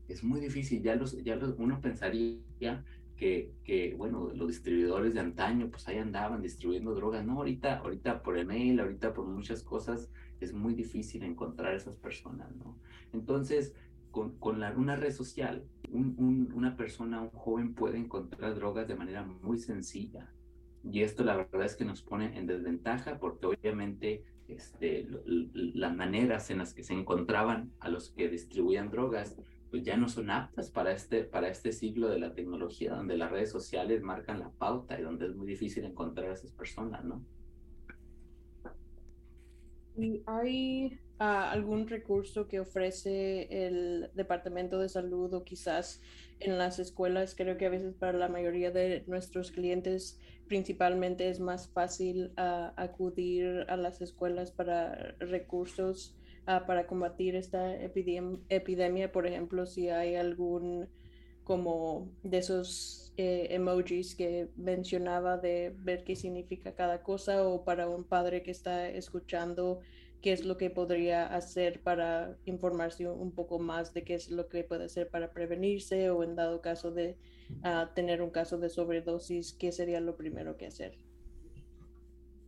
[0.07, 2.85] Es muy difícil, ya, los, ya los, uno pensaría
[3.18, 7.35] que, bueno, los distribuidores de antaño, pues ahí andaban distribuyendo drogas, ¿no?
[7.35, 12.54] Ahorita, ahorita por email, ahorita por muchas cosas, es muy difícil encontrar a esas personas,
[12.57, 12.78] ¿no?
[13.12, 13.74] Entonces,
[14.12, 19.24] con, con la, una red social, una persona, un joven puede encontrar drogas de manera
[19.24, 20.33] muy sencilla.
[20.85, 26.50] Y esto la verdad es que nos pone en desventaja porque obviamente este, las maneras
[26.50, 29.37] en las que se encontraban a los que distribuían drogas
[29.70, 33.31] pues ya no son aptas para este, para este siglo de la tecnología, donde las
[33.31, 37.24] redes sociales marcan la pauta y donde es muy difícil encontrar a esas personas, ¿no?
[39.98, 46.00] ¿Y hay ah, algún recurso que ofrece el Departamento de Salud o quizás
[46.38, 47.35] en las escuelas?
[47.35, 52.72] Creo que a veces para la mayoría de nuestros clientes principalmente es más fácil ah,
[52.76, 56.16] acudir a las escuelas para recursos
[56.50, 60.88] Ah, para combatir esta epidemia, por ejemplo, si hay algún
[61.44, 67.87] como de esos eh, emojis que mencionaba de ver qué significa cada cosa o para
[67.87, 69.80] un padre que está escuchando
[70.22, 74.48] qué es lo que podría hacer para informarse un poco más de qué es lo
[74.48, 77.18] que puede hacer para prevenirse o en dado caso de
[77.62, 80.96] ah, tener un caso de sobredosis, qué sería lo primero que hacer.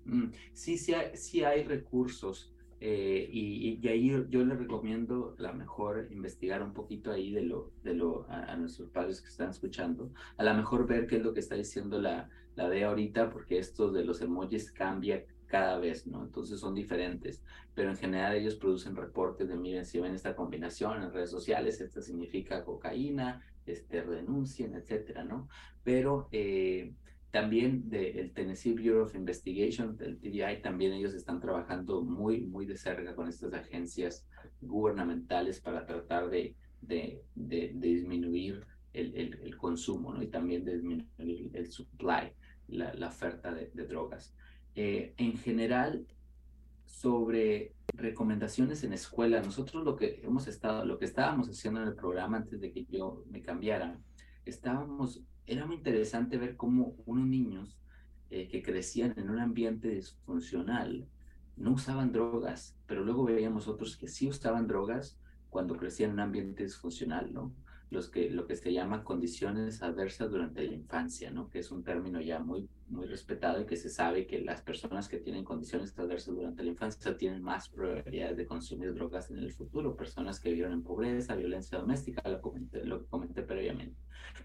[0.07, 2.55] Mm, sí, sí sí hay recursos.
[2.83, 7.93] Eh, y, ahí yo, les recomiendo la mejor investigar un poquito ahí de lo, de
[7.95, 10.11] lo a, nuestros padres que están escuchando.
[10.39, 13.59] A lo mejor ver qué es lo que está diciendo la, la DEA ahorita, porque
[13.59, 16.23] esto de los emojis cambia cada vez, ¿no?
[16.23, 17.43] Entonces son diferentes,
[17.75, 21.81] pero en general ellos producen reportes de, miren, si ven esta combinación en redes sociales,
[21.81, 25.49] esta significa cocaína, este, renuncien, etcétera, ¿no?
[25.83, 26.95] Pero eh,
[27.31, 32.77] también del Tennessee Bureau of Investigation, del TBI, también ellos están trabajando muy, muy de
[32.77, 34.27] cerca con estas agencias
[34.61, 40.23] gubernamentales para tratar de, de, de, disminuir el, el, consumo ¿no?
[40.23, 42.33] y también de disminuir el supply,
[42.69, 44.35] la, la oferta de, drogas.
[44.75, 46.07] Eh, en general,
[46.85, 51.95] sobre recomendaciones en escuela, nosotros lo que hemos estado, lo que estábamos haciendo en el
[51.95, 54.01] programa antes de que yo me cambiara,
[54.45, 57.77] estábamos era muy interesante ver cómo unos niños
[58.31, 61.09] eh, que crecían en un ambiente disfuncional
[61.57, 65.19] no usaban drogas, pero luego veíamos otros que sí usaban drogas
[65.51, 67.53] cuando crecían en un ambiente disfuncional, ¿no?
[67.91, 71.51] Los que, lo que se llama condiciones adversas durante la infancia, ¿no?
[71.51, 75.09] Que es un término ya muy, muy respetado y que se sabe que las personas
[75.09, 79.53] que tienen condiciones adversas durante la infancia tienen más probabilidades de consumir drogas en el
[79.53, 79.97] futuro.
[79.97, 83.97] Personas que vivieron en pobreza, violencia doméstica, lo, comenté, lo comenté previamente.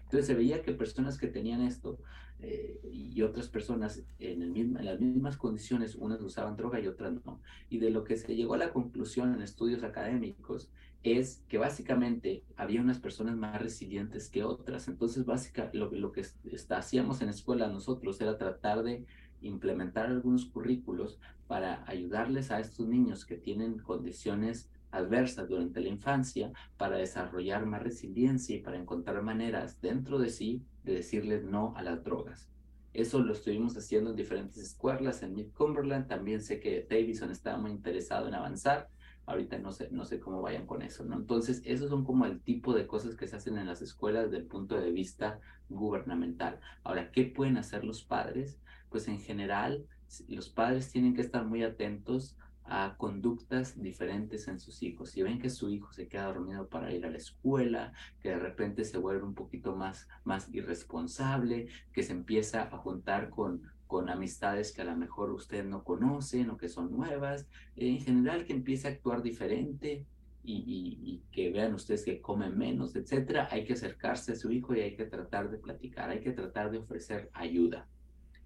[0.04, 1.98] Entonces se veía que personas que tenían esto
[2.38, 6.86] eh, y otras personas en, el mismo, en las mismas condiciones, unas usaban droga y
[6.86, 7.40] otras no.
[7.68, 10.70] Y de lo que se llegó a la conclusión en estudios académicos
[11.06, 14.88] es que básicamente había unas personas más resilientes que otras.
[14.88, 19.06] Entonces, básicamente, lo, que está, hacíamos en la escuela nosotros era tratar de
[19.40, 26.52] implementar algunos currículos para ayudarles a estos niños que tienen condiciones adversas durante la infancia
[26.76, 31.82] para desarrollar más resiliencia y para encontrar maneras dentro de sí de decirles no a
[31.82, 32.48] las drogas.
[32.92, 37.58] Eso lo estuvimos haciendo en diferentes escuelas, en Mid Cumberland, también sé que Davison estaba
[37.58, 38.88] muy interesado en avanzar,
[39.26, 41.16] ahorita no sé, no sé cómo vayan con eso, ¿no?
[41.16, 44.38] Entonces, esos son como el tipo de cosas que se hacen en las escuelas desde
[44.38, 46.60] el punto de vista gubernamental.
[46.84, 48.58] Ahora, ¿qué pueden hacer los padres?
[48.88, 49.84] Pues en general,
[50.28, 52.36] los padres tienen que estar muy atentos
[52.68, 55.10] a conductas diferentes en sus hijos.
[55.10, 58.38] Si ven que su hijo se queda dormido para ir a la escuela, que de
[58.38, 64.08] repente se vuelve un poquito más, más irresponsable, que se empieza a juntar con, con
[64.08, 67.46] amistades que a lo mejor ustedes no conocen o que son nuevas,
[67.76, 70.06] en general que empiece a actuar diferente
[70.42, 74.74] y, y, que vean ustedes que comen menos, etcétera, hay que acercarse a su hijo
[74.74, 77.88] y hay que tratar de platicar, hay que tratar de ofrecer ayuda.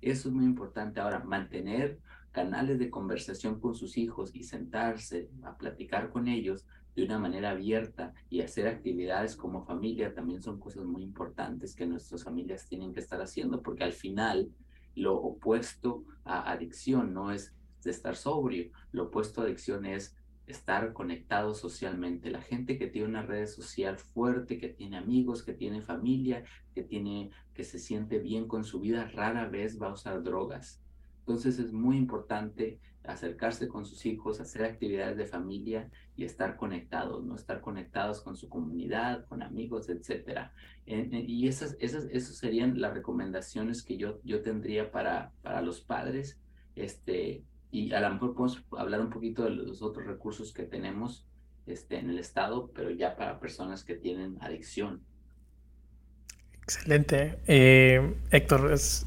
[0.00, 0.98] Eso es muy importante.
[0.98, 1.98] Ahora, mantener
[2.32, 7.50] canales de conversación con sus hijos y sentarse a platicar con ellos de una manera
[7.50, 12.92] abierta y hacer actividades como familia también son cosas muy importantes que nuestras familias tienen
[12.92, 14.48] que estar haciendo, porque al final
[15.00, 20.14] lo opuesto a adicción no es de estar sobrio, lo opuesto a adicción es
[20.46, 22.30] estar conectado socialmente.
[22.30, 26.82] La gente que tiene una red social fuerte, que tiene amigos, que tiene familia, que
[26.82, 30.82] tiene que se siente bien con su vida, rara vez va a usar drogas.
[31.20, 37.24] Entonces es muy importante acercarse con sus hijos, hacer actividades de familia y estar conectados,
[37.24, 37.34] ¿no?
[37.34, 40.52] Estar conectados con su comunidad, con amigos, etcétera.
[40.86, 46.38] Y esas, esas, esas serían las recomendaciones que yo, yo tendría para, para los padres.
[46.76, 51.26] Este, y a lo mejor podemos hablar un poquito de los otros recursos que tenemos
[51.66, 55.02] este, en el Estado, pero ya para personas que tienen adicción.
[56.62, 57.36] Excelente.
[57.48, 59.04] Eh, Héctor, es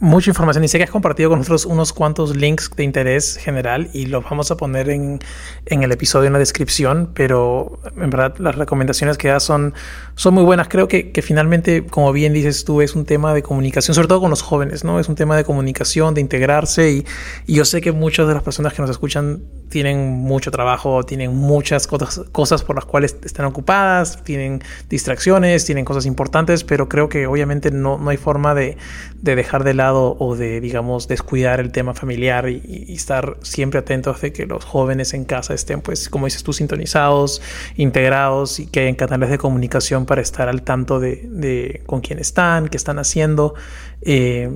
[0.00, 3.88] mucha información y sé que has compartido con nosotros unos cuantos links de interés general
[3.94, 5.18] y los vamos a poner en,
[5.64, 9.72] en, el episodio en la descripción, pero en verdad las recomendaciones que das son,
[10.14, 10.68] son muy buenas.
[10.68, 14.28] Creo que, finalmente, como bien dices tú, es un tema de comunicación, sobre todo con
[14.28, 15.00] los jóvenes, ¿no?
[15.00, 17.06] Es un tema de comunicación, de integrarse y,
[17.46, 21.34] y yo sé que muchas de las personas que nos escuchan tienen mucho trabajo, tienen
[21.34, 27.08] muchas cosas, cosas por las cuales están ocupadas, tienen distracciones, tienen cosas importantes, pero creo
[27.08, 28.76] que obviamente no, no hay forma de,
[29.22, 34.20] de, dejar de lado o de, digamos, descuidar el tema familiar y, estar siempre atentos
[34.20, 37.40] de que los jóvenes en casa estén, pues, como dices tú, sintonizados,
[37.76, 42.68] integrados y que hayan canales de comunicación para estar al tanto de, con quién están,
[42.68, 43.54] qué están haciendo.
[44.02, 44.50] Eh,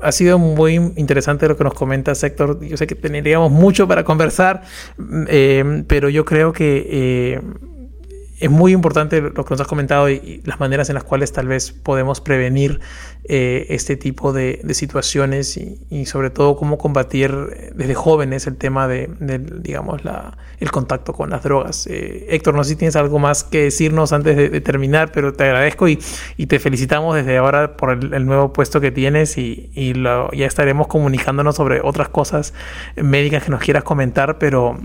[0.00, 2.64] ha sido muy interesante lo que nos comenta Héctor.
[2.64, 4.62] Yo sé que tendríamos mucho para conversar,
[5.28, 7.40] eh, pero yo creo que eh,
[8.42, 11.46] es muy importante lo que nos has comentado y, las maneras en las cuales tal
[11.46, 12.80] vez podemos prevenir
[13.24, 19.08] eh, este tipo de, situaciones y, sobre todo cómo combatir desde jóvenes el tema de,
[19.60, 21.86] digamos, la, el contacto con las drogas.
[21.86, 25.44] Eh, Héctor, no sé si tienes algo más que decirnos antes de, terminar, pero te
[25.44, 26.00] agradezco y,
[26.36, 30.46] y, te felicitamos desde ahora por el, el nuevo puesto que tienes y, lo, ya
[30.46, 32.54] estaremos comunicándonos sobre otras cosas
[32.96, 34.80] médicas que nos quieras comentar, pero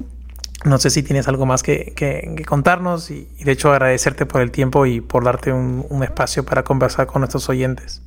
[0.65, 4.51] no sé si tienes algo más que, que, contarnos y, de hecho agradecerte por el
[4.51, 8.03] tiempo y por darte un, espacio para conversar con nuestros oyentes.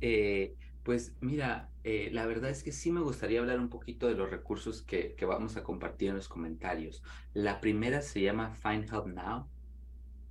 [0.00, 4.14] Eh, pues mira, eh, la verdad es que sí me gustaría hablar un poquito de
[4.14, 7.02] los recursos que, vamos a compartir en los comentarios.
[7.32, 9.46] La primera se llama Find Help Now,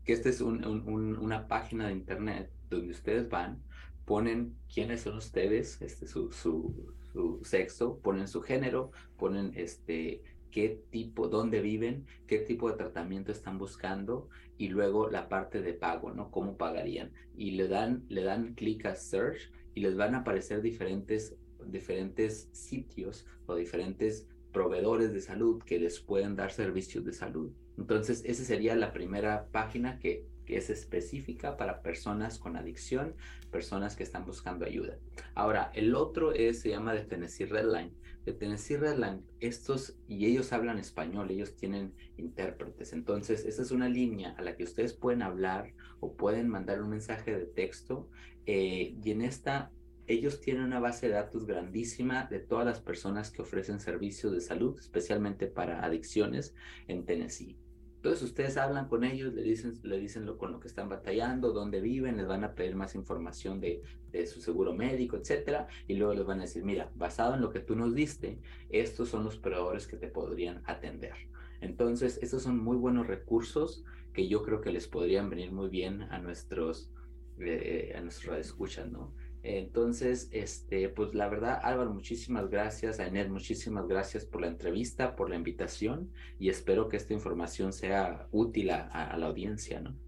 [0.03, 3.63] que esta es un, un, una página de internet donde ustedes van,
[4.05, 10.81] ponen quiénes son ustedes, este, su, su, su sexo, ponen su género, ponen este, qué
[10.89, 16.11] tipo, dónde viven, qué tipo de tratamiento están buscando y luego la parte de pago,
[16.11, 16.29] ¿no?
[16.29, 17.13] Cómo pagarían.
[17.37, 22.49] Y le dan, le dan clic a search y les van a aparecer diferentes, diferentes
[22.51, 27.51] sitios o diferentes proveedores de salud que les pueden dar servicios de salud.
[27.77, 33.15] Entonces, esa sería la primera página que que es específica para personas con adicción,
[33.51, 34.97] personas que están buscando ayuda.
[35.33, 37.93] Ahora, el otro es, se llama de Tennessee Redline.
[38.25, 42.93] De Tennessee Redline, estos, y ellos hablan español, ellos tienen intérpretes.
[42.93, 46.89] Entonces, esta es una línea a la que ustedes pueden hablar o pueden mandar un
[46.89, 48.09] mensaje de texto.
[48.45, 49.71] Eh, y en esta,
[50.07, 54.41] ellos tienen una base de datos grandísima de todas las personas que ofrecen servicios de
[54.41, 56.55] salud, especialmente para adicciones
[56.87, 57.57] en Tennessee.
[58.05, 61.53] Entonces ustedes hablan con ellos, le dicen, le dicen lo, con lo que están batallando,
[61.53, 63.81] dónde viven, les van a pedir más información de,
[64.27, 67.61] su seguro médico, etcétera, y luego les van a decir, mira, basado en lo que
[67.61, 68.37] tú nos diste,
[68.69, 71.13] estos son los proveedores que te podrían atender.
[71.61, 76.03] Entonces, estos son muy buenos recursos que yo creo que les podrían venir muy bien
[76.03, 76.91] a nuestros,
[77.39, 79.15] eh, a nuestros escuchas, ¿no?
[79.47, 82.99] Entonces, este, pues la verdad, Álvaro, muchísimas gracias.
[82.99, 87.71] A Enel, muchísimas gracias por la entrevista, por la invitación y espero que esta información
[87.71, 90.04] sea útil a la audiencia, ¿no?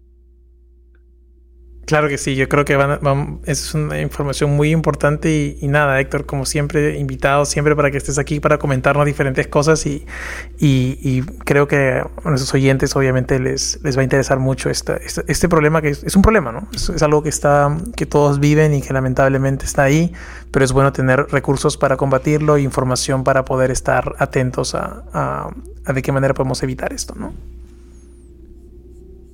[1.88, 6.26] Claro que sí, yo creo que van, es una información muy importante y, nada, Héctor,
[6.26, 10.04] como siempre, invitado siempre para que estés aquí para comentarnos diferentes cosas y,
[11.46, 15.80] creo que a nuestros oyentes obviamente les, les va a interesar mucho esta, este, problema
[15.80, 16.68] que es, un problema, ¿no?
[16.74, 20.12] Es, algo que, está, que todos viven y que lamentablemente está ahí,
[20.50, 25.54] pero es bueno tener recursos para combatirlo e información para poder estar atentos a,
[25.86, 27.32] a de qué manera podemos evitar esto, ¿no?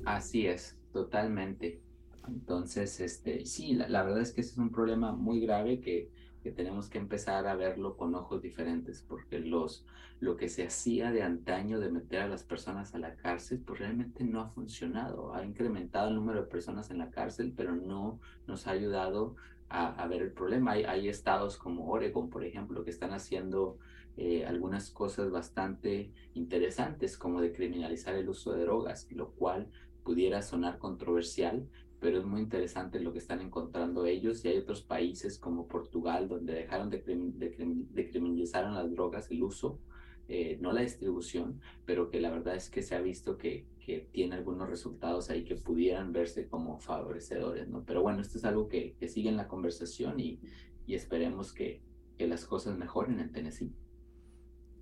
[0.05, 1.84] Así es, totalmente.
[2.27, 6.11] Entonces, este, sí, la, verdad es que ese es un problema muy grave que,
[6.41, 9.85] que, tenemos que empezar a verlo con ojos diferentes, porque los,
[10.19, 13.79] lo que se hacía de antaño de meter a las personas a la cárcel, pues
[13.79, 15.33] realmente no ha funcionado.
[15.33, 19.35] Ha incrementado el número de personas en la cárcel, pero no nos ha ayudado
[19.69, 20.71] a, a ver el problema.
[20.71, 23.77] Hay, hay, estados como Oregon, por ejemplo, que están haciendo
[24.17, 29.69] eh, algunas cosas bastante interesantes, como de criminalizar el uso de drogas, lo cual
[30.05, 31.67] pudiera sonar controversial,
[31.99, 36.27] pero es muy interesante lo que están encontrando ellos y hay otros países como Portugal
[36.27, 39.79] donde dejaron de, de, criminalizar las drogas, el uso,
[40.27, 44.07] eh, no la distribución, pero que la verdad es que se ha visto que, que,
[44.11, 47.83] tiene algunos resultados ahí que pudieran verse como favorecedores, ¿no?
[47.85, 50.39] Pero bueno, esto es algo que, que sigue en la conversación y,
[50.87, 51.81] y esperemos que,
[52.17, 53.73] que las cosas mejoren en Tennessee.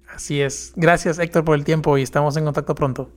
[0.08, 0.74] Así es.
[0.76, 3.10] Gracias Héctor por el tiempo y estamos en contacto pronto.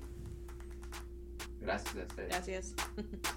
[1.61, 2.07] Gracias.
[2.17, 2.75] Gracias.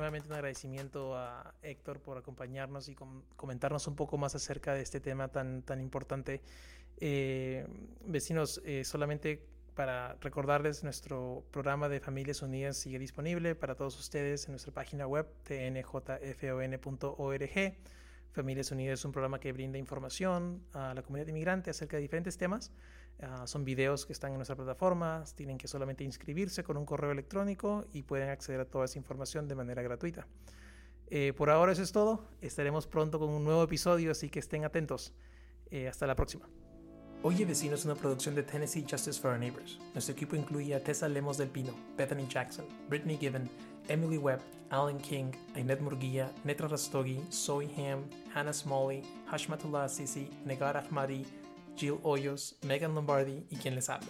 [0.00, 2.96] nuevamente un agradecimiento a Héctor por acompañarnos y
[3.36, 6.40] comentarnos un poco más acerca de este tema tan, tan importante.
[6.98, 7.66] Eh,
[8.06, 14.46] vecinos, eh, solamente para recordarles, nuestro programa de Familias Unidas sigue disponible para todos ustedes
[14.46, 16.18] en nuestra página web tnjfon.org.
[18.32, 22.38] Familias Unidas es un programa que brinda información a la comunidad inmigrante acerca de diferentes
[22.38, 22.72] temas
[23.22, 27.10] Ah, son videos que están en nuestra plataforma, tienen que solamente inscribirse con un correo
[27.10, 30.26] electrónico y pueden acceder a toda esa información de manera gratuita.
[31.08, 34.64] Eh, por ahora eso es todo, estaremos pronto con un nuevo episodio, así que estén
[34.64, 35.12] atentos.
[35.70, 36.48] Eh, hasta la próxima.
[37.22, 39.78] Oye Vecino es una producción de Tennessee Justice for Our Neighbors.
[39.92, 43.48] Nuestro equipo incluye a Tessa Lemos del Pino, Bethany Jackson, Brittany Given,
[43.88, 44.40] Emily Webb,
[44.70, 48.04] Alan King, Ainet Murguía, Netra Rastogi, Zoe Ham,
[48.34, 51.26] Hannah Smalley, Hashmatullah Sisi, Negar Ahmadi,
[51.80, 54.06] Jill Hoyos, Megan Lombardi y quien les habla.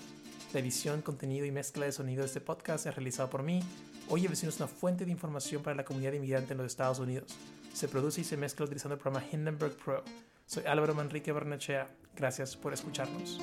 [0.52, 3.62] La edición, contenido y mezcla de sonido de este podcast es realizado por mí.
[4.08, 7.36] Oye Vecino es una fuente de información para la comunidad inmigrante en los Estados Unidos.
[7.72, 10.02] Se produce y se mezcla utilizando el programa Hindenburg Pro.
[10.46, 11.86] Soy Álvaro Manrique Barnechea.
[12.16, 13.38] Gracias por escucharnos.